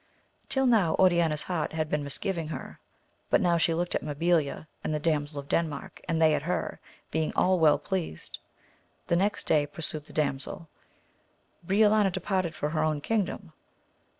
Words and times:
Till 0.49 0.65
now 0.65 0.95
Oriana's 0.95 1.43
heart 1.43 1.73
had 1.73 1.87
been 1.87 2.03
misgiving 2.03 2.47
her, 2.47 2.79
but 3.29 3.39
now 3.39 3.57
she 3.57 3.71
looked 3.75 3.93
at 3.93 4.01
Mabilia 4.01 4.65
and 4.83 4.95
the 4.95 4.99
Damsel 4.99 5.37
of 5.39 5.47
Denmark, 5.47 6.01
and 6.09 6.19
they 6.19 6.33
at 6.33 6.41
her, 6.41 6.79
being 7.11 7.31
all 7.35 7.59
well 7.59 7.77
pleased; 7.77 8.39
the 9.05 9.15
next 9.15 9.45
day 9.45 9.67
pursued 9.67 10.05
the 10.05 10.11
damsel, 10.13 10.67
Briolania 11.63 12.11
departed 12.11 12.55
for 12.55 12.69
her 12.71 12.83
own 12.83 12.99
kingdom. 12.99 13.53